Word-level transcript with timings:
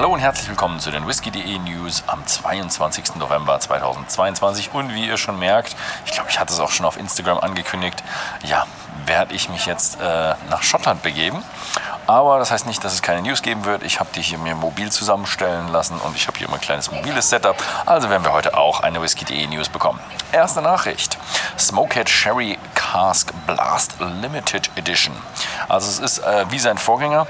Hallo 0.00 0.14
und 0.14 0.20
herzlich 0.20 0.48
willkommen 0.48 0.80
zu 0.80 0.90
den 0.90 1.06
Whisky.de 1.06 1.58
News 1.58 2.04
am 2.06 2.26
22. 2.26 3.16
November 3.16 3.60
2022. 3.60 4.72
Und 4.72 4.94
wie 4.94 5.06
ihr 5.06 5.18
schon 5.18 5.38
merkt, 5.38 5.76
ich 6.06 6.12
glaube, 6.12 6.30
ich 6.30 6.40
hatte 6.40 6.54
es 6.54 6.58
auch 6.58 6.70
schon 6.70 6.86
auf 6.86 6.96
Instagram 6.96 7.36
angekündigt, 7.36 8.02
ja, 8.42 8.64
werde 9.04 9.34
ich 9.34 9.50
mich 9.50 9.66
jetzt 9.66 10.00
äh, 10.00 10.34
nach 10.48 10.62
Schottland 10.62 11.02
begeben. 11.02 11.44
Aber 12.06 12.38
das 12.38 12.50
heißt 12.50 12.66
nicht, 12.66 12.82
dass 12.82 12.94
es 12.94 13.02
keine 13.02 13.20
News 13.20 13.42
geben 13.42 13.66
wird. 13.66 13.82
Ich 13.82 14.00
habe 14.00 14.08
die 14.14 14.22
hier 14.22 14.38
mir 14.38 14.54
mobil 14.54 14.90
zusammenstellen 14.90 15.68
lassen 15.68 15.98
und 15.98 16.16
ich 16.16 16.26
habe 16.28 16.38
hier 16.38 16.48
immer 16.48 16.56
ein 16.56 16.62
kleines 16.62 16.90
mobiles 16.90 17.28
Setup. 17.28 17.62
Also 17.84 18.08
werden 18.08 18.24
wir 18.24 18.32
heute 18.32 18.56
auch 18.56 18.80
eine 18.80 19.02
Whisky.de 19.02 19.46
News 19.48 19.68
bekommen. 19.68 20.00
Erste 20.32 20.62
Nachricht. 20.62 21.18
Smokehead 21.58 22.08
Sherry 22.08 22.58
Cask 22.74 23.34
Blast 23.46 23.96
Limited 24.00 24.70
Edition. 24.76 25.14
Also 25.68 25.88
es 25.88 25.98
ist 25.98 26.24
äh, 26.24 26.46
wie 26.50 26.58
sein 26.58 26.78
Vorgänger 26.78 27.26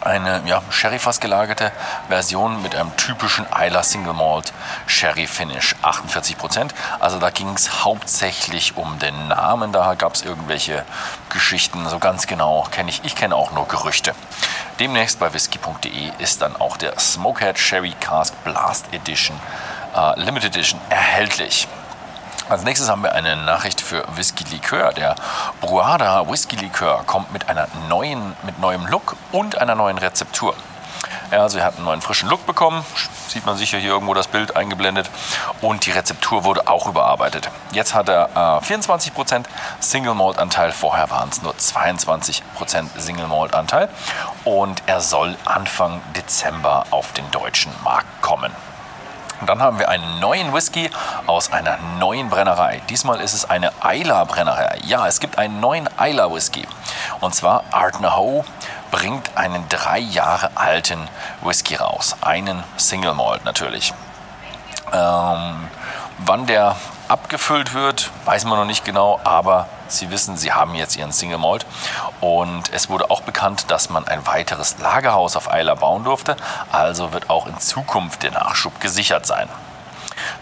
eine 0.00 0.42
ja, 0.44 0.62
Sherry-Fass 0.70 1.20
gelagerte 1.20 1.72
Version 2.08 2.62
mit 2.62 2.74
einem 2.74 2.96
typischen 2.96 3.46
Isla 3.46 3.82
Single 3.82 4.14
Malt 4.14 4.52
Sherry 4.86 5.26
Finish, 5.26 5.74
48% 5.82 6.70
Also 7.00 7.18
da 7.18 7.30
ging 7.30 7.48
es 7.54 7.84
hauptsächlich 7.84 8.76
um 8.76 8.98
den 8.98 9.28
Namen, 9.28 9.72
da 9.72 9.94
gab 9.94 10.14
es 10.14 10.22
irgendwelche 10.22 10.84
Geschichten, 11.30 11.88
so 11.88 11.98
ganz 11.98 12.26
genau 12.26 12.66
kenne 12.70 12.90
ich, 12.90 13.02
ich 13.04 13.14
kenne 13.14 13.36
auch 13.36 13.52
nur 13.52 13.68
Gerüchte. 13.68 14.14
Demnächst 14.78 15.18
bei 15.18 15.32
whisky.de 15.32 16.12
ist 16.18 16.42
dann 16.42 16.56
auch 16.56 16.76
der 16.76 16.98
Smokehead 16.98 17.58
Sherry 17.58 17.94
Cask 17.98 18.32
Blast 18.44 18.86
Edition, 18.92 19.38
äh, 19.96 20.20
Limited 20.20 20.56
Edition 20.56 20.80
erhältlich. 20.88 21.66
Als 22.48 22.64
nächstes 22.64 22.88
haben 22.88 23.02
wir 23.02 23.12
eine 23.12 23.36
Nachricht 23.36 23.82
für 23.82 24.04
Whisky 24.16 24.42
Likör. 24.44 24.92
Der 24.94 25.16
Bruada 25.60 26.30
Whisky 26.30 26.56
Likör 26.56 27.02
kommt 27.04 27.30
mit, 27.30 27.46
einer 27.50 27.68
neuen, 27.90 28.34
mit 28.42 28.58
neuem 28.58 28.86
Look 28.86 29.16
und 29.32 29.58
einer 29.58 29.74
neuen 29.74 29.98
Rezeptur. 29.98 30.54
Ja, 31.30 31.42
also 31.42 31.58
er 31.58 31.66
hat 31.66 31.76
einen 31.76 31.84
neuen 31.84 32.00
frischen 32.00 32.26
Look 32.30 32.46
bekommen, 32.46 32.82
sieht 33.28 33.44
man 33.44 33.58
sicher 33.58 33.76
hier 33.76 33.90
irgendwo 33.90 34.14
das 34.14 34.28
Bild 34.28 34.56
eingeblendet 34.56 35.10
und 35.60 35.84
die 35.84 35.90
Rezeptur 35.90 36.44
wurde 36.44 36.66
auch 36.68 36.86
überarbeitet. 36.86 37.50
Jetzt 37.72 37.92
hat 37.92 38.08
er 38.08 38.30
äh, 38.34 38.64
24% 38.64 39.44
Single 39.78 40.14
Malt 40.14 40.38
Anteil, 40.38 40.72
vorher 40.72 41.10
waren 41.10 41.28
es 41.28 41.42
nur 41.42 41.52
22% 41.52 42.42
Single 42.96 43.26
Malt 43.26 43.54
Anteil 43.54 43.90
und 44.44 44.82
er 44.86 45.02
soll 45.02 45.36
Anfang 45.44 46.00
Dezember 46.16 46.86
auf 46.90 47.12
den 47.12 47.30
deutschen 47.30 47.72
Markt 47.84 48.22
kommen. 48.22 48.52
Und 49.40 49.48
dann 49.48 49.60
haben 49.60 49.78
wir 49.78 49.88
einen 49.88 50.20
neuen 50.20 50.52
Whisky 50.52 50.90
aus 51.26 51.52
einer 51.52 51.78
neuen 51.98 52.28
Brennerei. 52.28 52.82
Diesmal 52.88 53.20
ist 53.20 53.34
es 53.34 53.48
eine 53.48 53.72
Isla 53.84 54.24
Brennerei. 54.24 54.78
Ja, 54.84 55.06
es 55.06 55.20
gibt 55.20 55.38
einen 55.38 55.60
neuen 55.60 55.88
Isla 56.00 56.32
Whisky. 56.32 56.66
Und 57.20 57.34
zwar 57.34 57.64
Art 57.70 58.00
Naho 58.00 58.44
bringt 58.90 59.36
einen 59.36 59.68
drei 59.68 59.98
Jahre 59.98 60.50
alten 60.54 61.08
Whisky 61.42 61.76
raus. 61.76 62.16
Einen 62.20 62.64
Single 62.76 63.14
Malt 63.14 63.44
natürlich. 63.44 63.94
Ähm, 64.92 65.68
wann 66.18 66.46
der 66.46 66.76
abgefüllt 67.08 67.74
wird, 67.74 68.10
weiß 68.24 68.44
man 68.44 68.58
noch 68.58 68.64
nicht 68.64 68.84
genau, 68.84 69.20
aber 69.24 69.68
Sie 69.88 70.10
wissen, 70.10 70.36
Sie 70.36 70.52
haben 70.52 70.74
jetzt 70.74 70.96
Ihren 70.96 71.12
Single 71.12 71.38
Malt 71.38 71.64
und 72.20 72.72
es 72.72 72.90
wurde 72.90 73.10
auch 73.10 73.22
bekannt, 73.22 73.70
dass 73.70 73.88
man 73.88 74.06
ein 74.06 74.26
weiteres 74.26 74.78
Lagerhaus 74.78 75.34
auf 75.36 75.50
Eiler 75.50 75.76
bauen 75.76 76.04
durfte, 76.04 76.36
also 76.70 77.12
wird 77.12 77.30
auch 77.30 77.46
in 77.46 77.58
Zukunft 77.58 78.22
der 78.22 78.32
Nachschub 78.32 78.80
gesichert 78.80 79.26
sein. 79.26 79.48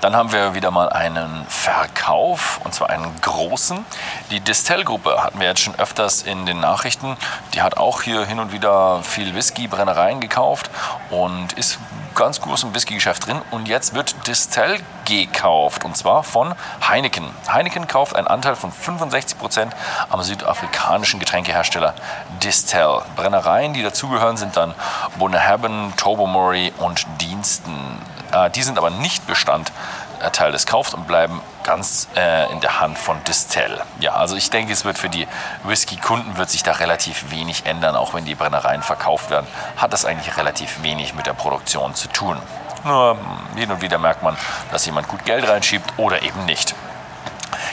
Dann 0.00 0.14
haben 0.14 0.32
wir 0.32 0.54
wieder 0.54 0.70
mal 0.70 0.90
einen 0.90 1.46
Verkauf, 1.48 2.60
und 2.64 2.74
zwar 2.74 2.90
einen 2.90 3.18
großen. 3.22 3.84
Die 4.30 4.40
Distell-Gruppe 4.40 5.22
hatten 5.22 5.40
wir 5.40 5.48
jetzt 5.48 5.60
schon 5.60 5.74
öfters 5.76 6.22
in 6.22 6.46
den 6.46 6.60
Nachrichten. 6.60 7.16
Die 7.54 7.62
hat 7.62 7.76
auch 7.76 8.02
hier 8.02 8.24
hin 8.26 8.38
und 8.38 8.52
wieder 8.52 9.02
viel 9.02 9.34
Whisky-Brennereien 9.34 10.20
gekauft 10.20 10.70
und 11.10 11.54
ist 11.54 11.78
ganz 12.14 12.40
groß 12.40 12.64
im 12.64 12.74
Whisky-Geschäft 12.74 13.26
drin. 13.26 13.40
Und 13.50 13.68
jetzt 13.68 13.94
wird 13.94 14.26
Distell 14.26 14.80
gekauft, 15.04 15.84
und 15.84 15.96
zwar 15.96 16.24
von 16.24 16.54
Heineken. 16.86 17.30
Heineken 17.50 17.86
kauft 17.86 18.16
einen 18.16 18.26
Anteil 18.26 18.56
von 18.56 18.72
65 18.72 19.38
Prozent 19.38 19.76
am 20.10 20.22
südafrikanischen 20.22 21.20
Getränkehersteller 21.20 21.94
Distell. 22.42 23.02
Brennereien, 23.14 23.72
die 23.72 23.82
dazugehören, 23.82 24.36
sind 24.36 24.56
dann 24.56 24.74
Bunnahabhain, 25.18 25.94
Tobermory 25.96 26.72
und 26.78 27.06
Diensten. 27.20 27.98
Äh, 28.32 28.50
die 28.50 28.62
sind 28.62 28.78
aber 28.78 28.90
nicht 28.90 29.26
Bestandteil 29.26 30.52
des 30.52 30.66
Kaufs 30.66 30.94
und 30.94 31.06
bleiben 31.06 31.40
ganz 31.64 32.08
äh, 32.16 32.50
in 32.52 32.60
der 32.60 32.80
Hand 32.80 32.98
von 32.98 33.22
Distell. 33.24 33.80
Ja, 34.00 34.14
also 34.14 34.36
ich 34.36 34.50
denke, 34.50 34.72
es 34.72 34.84
wird 34.84 34.98
für 34.98 35.08
die 35.08 35.26
Whisky-Kunden 35.64 36.36
wird 36.36 36.50
sich 36.50 36.62
da 36.62 36.72
relativ 36.72 37.30
wenig 37.30 37.66
ändern, 37.66 37.96
auch 37.96 38.14
wenn 38.14 38.24
die 38.24 38.34
Brennereien 38.34 38.82
verkauft 38.82 39.30
werden, 39.30 39.46
hat 39.76 39.92
das 39.92 40.04
eigentlich 40.04 40.36
relativ 40.36 40.82
wenig 40.82 41.14
mit 41.14 41.26
der 41.26 41.34
Produktion 41.34 41.94
zu 41.94 42.08
tun. 42.08 42.40
Nur 42.84 43.18
hm, 43.18 43.58
hin 43.58 43.70
und 43.70 43.82
wieder 43.82 43.98
merkt 43.98 44.22
man, 44.22 44.36
dass 44.70 44.86
jemand 44.86 45.08
gut 45.08 45.24
Geld 45.24 45.48
reinschiebt 45.48 45.94
oder 45.96 46.22
eben 46.22 46.44
nicht. 46.44 46.74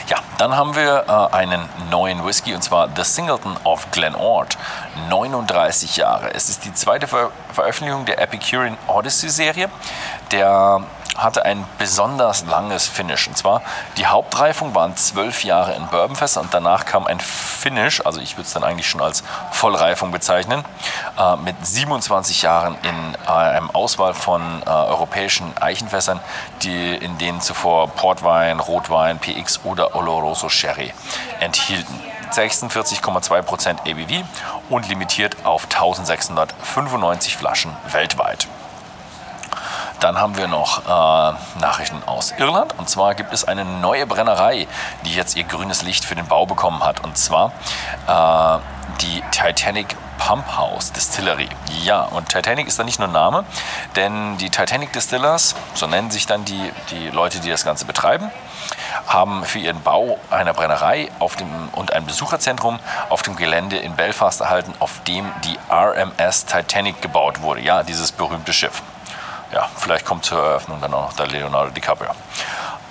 Ja, 0.06 0.18
dann 0.36 0.54
haben 0.54 0.76
wir 0.76 1.04
äh, 1.08 1.34
einen 1.34 1.66
neuen 1.90 2.26
Whisky 2.26 2.54
und 2.54 2.62
zwar 2.62 2.90
The 2.94 3.04
Singleton 3.04 3.56
of 3.64 3.90
Glenort. 3.90 4.58
39 5.08 5.96
Jahre. 5.96 6.34
Es 6.34 6.48
ist 6.48 6.64
die 6.64 6.74
zweite 6.74 7.06
Ver 7.06 7.30
Veröffentlichung 7.52 8.04
der 8.04 8.20
Epicurean 8.20 8.76
Odyssey 8.86 9.30
Serie. 9.30 9.70
Der 10.30 10.82
hatte 11.16 11.44
ein 11.44 11.64
besonders 11.78 12.44
langes 12.46 12.86
Finish. 12.86 13.28
Und 13.28 13.36
zwar 13.36 13.62
die 13.96 14.06
Hauptreifung 14.06 14.74
waren 14.74 14.96
zwölf 14.96 15.44
Jahre 15.44 15.74
in 15.74 15.86
Bourbonfässer 15.86 16.40
und 16.40 16.52
danach 16.52 16.84
kam 16.84 17.06
ein 17.06 17.20
Finish, 17.20 18.04
also 18.04 18.20
ich 18.20 18.36
würde 18.36 18.46
es 18.46 18.52
dann 18.52 18.64
eigentlich 18.64 18.88
schon 18.88 19.00
als 19.00 19.22
Vollreifung 19.52 20.10
bezeichnen, 20.10 20.64
äh, 21.18 21.36
mit 21.36 21.54
27 21.64 22.42
Jahren 22.42 22.76
in 22.82 23.16
äh, 23.26 23.30
einem 23.30 23.70
Auswahl 23.70 24.14
von 24.14 24.62
äh, 24.64 24.68
europäischen 24.68 25.56
Eichenfässern, 25.58 26.20
die, 26.62 26.94
in 26.96 27.18
denen 27.18 27.40
zuvor 27.40 27.88
Portwein, 27.88 28.60
Rotwein, 28.60 29.18
PX 29.18 29.60
oder 29.64 29.94
Oloroso 29.94 30.48
Sherry 30.48 30.92
enthielten. 31.40 32.00
46,2% 32.32 33.80
ABV 33.80 34.26
und 34.68 34.88
limitiert 34.88 35.36
auf 35.44 35.64
1695 35.64 37.36
Flaschen 37.36 37.70
weltweit. 37.92 38.48
Dann 40.04 40.20
haben 40.20 40.36
wir 40.36 40.48
noch 40.48 40.84
äh, 40.84 41.60
Nachrichten 41.60 42.02
aus 42.04 42.34
Irland. 42.36 42.78
Und 42.78 42.90
zwar 42.90 43.14
gibt 43.14 43.32
es 43.32 43.48
eine 43.48 43.64
neue 43.64 44.06
Brennerei, 44.06 44.68
die 45.06 45.14
jetzt 45.14 45.34
ihr 45.34 45.44
grünes 45.44 45.80
Licht 45.80 46.04
für 46.04 46.14
den 46.14 46.26
Bau 46.26 46.44
bekommen 46.44 46.84
hat. 46.84 47.02
Und 47.02 47.16
zwar 47.16 47.52
äh, 48.06 48.58
die 49.00 49.22
Titanic 49.30 49.96
Pump 50.18 50.58
House 50.58 50.92
Distillery. 50.92 51.48
Ja, 51.84 52.02
und 52.02 52.28
Titanic 52.28 52.68
ist 52.68 52.78
da 52.78 52.84
nicht 52.84 52.98
nur 52.98 53.08
Name, 53.08 53.46
denn 53.96 54.36
die 54.36 54.50
Titanic 54.50 54.92
Distillers, 54.92 55.54
so 55.72 55.86
nennen 55.86 56.10
sich 56.10 56.26
dann 56.26 56.44
die, 56.44 56.70
die 56.90 57.08
Leute, 57.08 57.40
die 57.40 57.48
das 57.48 57.64
Ganze 57.64 57.86
betreiben, 57.86 58.30
haben 59.06 59.42
für 59.46 59.58
ihren 59.58 59.80
Bau 59.80 60.18
einer 60.30 60.52
Brennerei 60.52 61.08
auf 61.18 61.36
dem, 61.36 61.48
und 61.72 61.94
ein 61.94 62.04
Besucherzentrum 62.04 62.78
auf 63.08 63.22
dem 63.22 63.36
Gelände 63.36 63.78
in 63.78 63.96
Belfast 63.96 64.42
erhalten, 64.42 64.74
auf 64.80 65.02
dem 65.04 65.32
die 65.44 65.58
RMS 65.70 66.44
Titanic 66.44 67.00
gebaut 67.00 67.40
wurde. 67.40 67.62
Ja, 67.62 67.82
dieses 67.82 68.12
berühmte 68.12 68.52
Schiff 68.52 68.82
ja, 69.54 69.68
vielleicht 69.76 70.04
kommt 70.04 70.24
zur 70.24 70.38
Eröffnung 70.38 70.80
dann 70.80 70.92
auch 70.92 71.10
noch 71.10 71.12
der 71.14 71.28
Leonardo 71.28 71.70
DiCaprio. 71.70 72.10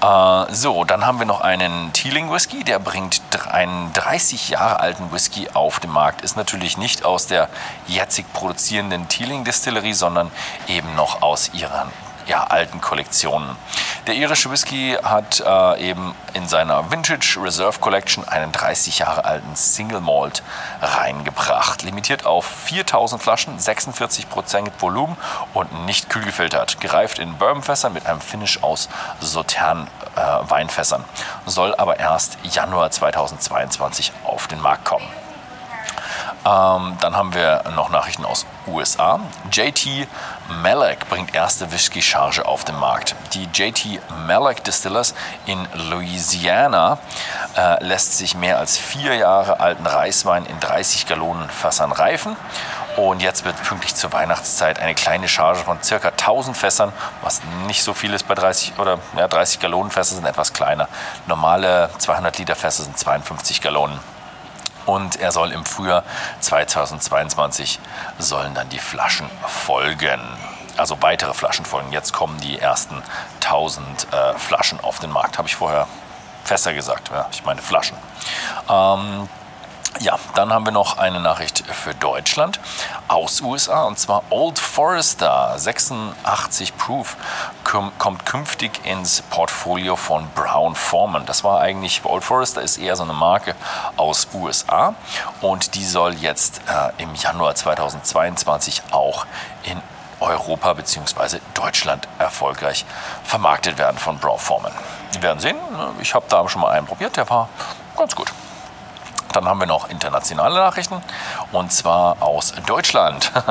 Äh, 0.01 0.53
so, 0.53 0.85
dann 0.85 1.05
haben 1.05 1.19
wir 1.19 1.25
noch 1.25 1.41
einen 1.41 1.91
Teeling 1.91 2.31
Whisky, 2.31 2.63
der 2.63 2.79
bringt 2.79 3.21
einen 3.51 3.91
30 3.93 4.49
Jahre 4.49 4.79
alten 4.79 5.11
Whisky 5.11 5.49
auf 5.53 5.81
den 5.81 5.91
Markt. 5.91 6.21
Ist 6.21 6.37
natürlich 6.37 6.77
nicht 6.77 7.03
aus 7.03 7.27
der 7.27 7.49
jetzig 7.87 8.31
produzierenden 8.33 9.09
Teeling 9.09 9.43
Distillerie, 9.43 9.93
sondern 9.93 10.31
eben 10.67 10.95
noch 10.95 11.21
aus 11.21 11.51
ihren 11.53 11.91
ja, 12.27 12.45
alten 12.45 12.79
Kollektionen. 12.79 13.57
Der 14.05 14.15
irische 14.15 14.51
Whisky 14.51 14.97
hat 15.01 15.39
äh, 15.39 15.89
eben 15.89 16.13
in 16.33 16.45
seiner 16.45 16.91
Vintage 16.91 17.39
Reserve 17.41 17.79
Collection 17.79 18.27
einen 18.27 18.51
30 18.51 18.99
Jahre 18.99 19.23
alten 19.23 19.55
Single 19.55 20.01
Malt 20.01 20.43
reingebracht. 20.81 21.83
Limitiert 21.83 22.25
auf 22.25 22.45
4000 22.45 23.21
Flaschen, 23.21 23.57
46% 23.57 24.71
Volumen 24.79 25.15
und 25.53 25.85
nicht 25.85 26.09
kühl 26.09 26.25
gefiltert. 26.25 26.81
Gereift 26.81 27.17
in 27.17 27.37
Bourbonfässern 27.37 27.93
mit 27.93 28.05
einem 28.05 28.19
Finish 28.19 28.61
aus 28.61 28.89
Sautern 29.21 29.87
äh. 30.17 31.05
Soll 31.45 31.73
aber 31.75 31.97
erst 31.97 32.37
Januar 32.43 32.91
2022 32.91 34.11
auf 34.25 34.47
den 34.47 34.59
Markt 34.59 34.83
kommen. 34.83 35.07
Ähm, 36.45 36.97
dann 36.99 37.15
haben 37.15 37.33
wir 37.33 37.63
noch 37.75 37.89
Nachrichten 37.89 38.25
aus 38.25 38.45
USA. 38.67 39.19
JT 39.51 40.07
Malek 40.61 41.07
bringt 41.09 41.33
erste 41.33 41.71
Whisky-Charge 41.71 42.45
auf 42.45 42.65
den 42.65 42.77
Markt. 42.77 43.15
Die 43.33 43.47
JT 43.53 44.01
Malek 44.27 44.63
Distillers 44.63 45.13
in 45.45 45.67
Louisiana 45.73 46.97
äh, 47.55 47.83
lässt 47.83 48.17
sich 48.17 48.35
mehr 48.35 48.59
als 48.59 48.77
vier 48.77 49.15
Jahre 49.15 49.61
alten 49.61 49.85
Reiswein 49.85 50.45
in 50.45 50.59
30 50.59 51.07
Gallonen 51.07 51.49
Fässern 51.49 51.93
reifen. 51.93 52.35
Und 52.97 53.23
jetzt 53.23 53.43
wird 53.43 53.61
pünktlich 53.63 53.95
zur 53.95 54.11
Weihnachtszeit 54.11 54.79
eine 54.79 54.93
kleine 54.93 55.27
Charge 55.27 55.61
von 55.61 55.79
ca. 55.81 56.09
1000 56.09 56.55
Fässern, 56.55 56.93
was 57.21 57.41
nicht 57.65 57.83
so 57.83 57.93
viel 57.93 58.13
ist 58.13 58.27
bei 58.27 58.35
30 58.35 58.77
oder 58.77 58.99
ja, 59.17 59.27
30 59.27 59.59
Gallonen 59.59 59.91
Fässer 59.91 60.15
sind 60.15 60.25
etwas 60.25 60.53
kleiner. 60.53 60.87
Normale 61.25 61.89
200 61.97 62.37
Liter 62.37 62.55
Fässer 62.55 62.83
sind 62.83 62.97
52 62.97 63.61
Gallonen 63.61 63.99
und 64.85 65.19
er 65.19 65.31
soll 65.31 65.51
im 65.51 65.65
Frühjahr 65.65 66.03
2022 66.39 67.79
sollen 68.19 68.53
dann 68.53 68.69
die 68.69 68.79
Flaschen 68.79 69.29
folgen. 69.47 70.21
also 70.77 71.01
weitere 71.01 71.33
Flaschen 71.33 71.65
folgen. 71.65 71.91
Jetzt 71.91 72.13
kommen 72.13 72.39
die 72.39 72.59
ersten 72.59 73.01
1000 73.41 74.07
äh, 74.11 74.33
Flaschen 74.39 74.79
auf 74.79 74.99
den 74.99 75.11
Markt. 75.11 75.37
Habe 75.37 75.47
ich 75.47 75.55
vorher 75.55 75.87
fester 76.43 76.73
gesagt. 76.73 77.09
Ja, 77.09 77.27
ich 77.31 77.45
meine 77.45 77.61
Flaschen. 77.61 77.97
Ähm, 78.69 79.29
ja, 79.99 80.17
dann 80.35 80.51
haben 80.51 80.65
wir 80.65 80.71
noch 80.71 80.97
eine 80.97 81.19
Nachricht 81.19 81.63
für 81.67 81.93
Deutschland 81.93 82.59
aus 83.07 83.41
USA 83.41 83.83
und 83.83 83.99
zwar 83.99 84.23
Old 84.31 84.59
Forester 84.59 85.53
86 85.57 86.75
Proof 86.77 87.15
kommt 87.63 88.25
künftig 88.25 88.85
ins 88.85 89.21
Portfolio 89.21 89.95
von 89.95 90.27
Brown 90.35 90.75
Forman. 90.75 91.25
Das 91.25 91.43
war 91.43 91.61
eigentlich, 91.61 92.03
Old 92.05 92.23
Forester 92.23 92.61
ist 92.61 92.77
eher 92.77 92.95
so 92.95 93.03
eine 93.03 93.13
Marke 93.13 93.55
aus 93.95 94.27
USA 94.33 94.95
und 95.41 95.75
die 95.75 95.85
soll 95.85 96.13
jetzt 96.15 96.61
äh, 96.67 97.01
im 97.01 97.13
Januar 97.15 97.55
2022 97.55 98.81
auch 98.91 99.25
in 99.63 99.81
Europa 100.19 100.73
bzw. 100.73 101.39
Deutschland 101.53 102.07
erfolgreich 102.19 102.85
vermarktet 103.23 103.77
werden 103.77 103.97
von 103.97 104.17
Brown 104.17 104.39
Forman. 104.39 104.71
Wir 105.11 105.21
werden 105.21 105.39
sehen. 105.39 105.57
Ich 106.01 106.15
habe 106.15 106.25
da 106.29 106.47
schon 106.49 106.61
mal 106.61 106.71
einen 106.71 106.87
probiert, 106.87 107.15
der 107.15 107.29
war 107.29 107.49
ganz 107.95 108.15
gut. 108.15 108.33
Dann 109.33 109.47
haben 109.47 109.59
wir 109.59 109.67
noch 109.67 109.89
internationale 109.89 110.55
Nachrichten 110.55 111.01
und 111.51 111.71
zwar 111.71 112.21
aus 112.21 112.53
Deutschland. 112.65 113.31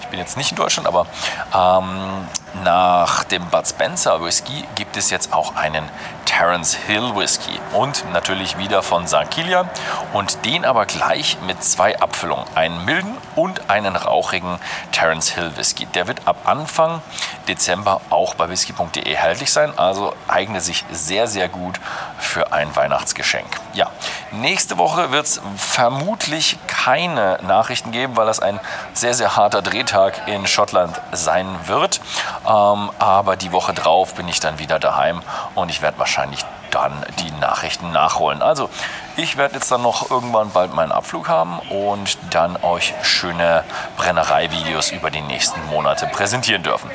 Ich 0.00 0.08
bin 0.08 0.20
jetzt 0.20 0.36
nicht 0.36 0.50
in 0.50 0.56
Deutschland, 0.56 0.86
aber 0.86 1.06
ähm, 1.54 2.26
nach 2.64 3.24
dem 3.24 3.46
Bud 3.46 3.66
Spencer 3.66 4.22
Whisky 4.22 4.64
gibt 4.74 4.98
es 4.98 5.08
jetzt 5.08 5.32
auch 5.32 5.56
einen 5.56 5.88
Terence 6.26 6.74
Hill 6.74 7.14
Whisky 7.14 7.58
und 7.72 8.10
natürlich 8.12 8.58
wieder 8.58 8.82
von 8.82 9.06
St. 9.06 9.30
Kilian 9.30 9.68
und 10.12 10.44
den 10.44 10.64
aber 10.64 10.86
gleich 10.86 11.38
mit 11.46 11.62
zwei 11.62 11.98
Abfüllungen, 11.98 12.44
einen 12.54 12.84
milden 12.84 13.16
und 13.36 13.70
einen 13.70 13.96
rauchigen 13.96 14.58
Terence 14.92 15.30
Hill 15.30 15.56
Whisky. 15.56 15.86
Der 15.86 16.08
wird 16.08 16.26
ab 16.26 16.36
Anfang 16.44 17.02
Dezember 17.48 18.00
auch 18.10 18.34
bei 18.34 18.48
whisky.de 18.48 19.02
erhältlich 19.02 19.52
sein, 19.52 19.78
also 19.78 20.14
eignet 20.28 20.62
sich 20.62 20.84
sehr, 20.90 21.26
sehr 21.26 21.48
gut 21.48 21.80
für 22.18 22.52
ein 22.52 22.74
Weihnachtsgeschenk. 22.74 23.60
Ja, 23.74 23.90
nächste 24.32 24.78
Woche 24.78 25.10
wird 25.12 25.26
es 25.26 25.40
vermutlich 25.56 26.58
keine 26.66 27.38
Nachrichten 27.42 27.92
geben, 27.92 28.16
weil 28.16 28.26
das 28.26 28.40
ein 28.40 28.60
sehr, 28.92 29.14
sehr 29.14 29.36
harter 29.36 29.62
Drehtag 29.62 30.26
in 30.26 30.46
Schottland 30.46 31.00
sein 31.12 31.46
wird. 31.66 32.00
Ähm, 32.46 32.90
aber 32.98 33.36
die 33.36 33.52
Woche 33.52 33.72
drauf 33.72 34.14
bin 34.14 34.28
ich 34.28 34.40
dann 34.40 34.58
wieder 34.58 34.78
daheim 34.78 35.22
und 35.54 35.70
ich 35.70 35.82
werde 35.82 35.98
wahrscheinlich 35.98 36.44
dann 36.70 37.04
die 37.18 37.30
Nachrichten 37.32 37.92
nachholen. 37.92 38.42
Also 38.42 38.70
ich 39.16 39.36
werde 39.36 39.54
jetzt 39.54 39.70
dann 39.70 39.82
noch 39.82 40.10
irgendwann 40.10 40.50
bald 40.50 40.74
meinen 40.74 40.92
Abflug 40.92 41.28
haben 41.28 41.58
und 41.70 42.18
dann 42.30 42.56
euch 42.62 42.94
schöne 43.02 43.62
Brennerei-Videos 43.98 44.90
über 44.90 45.10
die 45.10 45.20
nächsten 45.20 45.64
Monate 45.66 46.06
präsentieren 46.06 46.62
dürfen. 46.62 46.90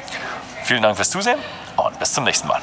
Vielen 0.64 0.82
Dank 0.82 0.98
fürs 0.98 1.12
Zusehen 1.12 1.40
und 1.78 1.98
bis 2.00 2.14
zum 2.14 2.24
nächsten 2.24 2.48
Mal. 2.48 2.62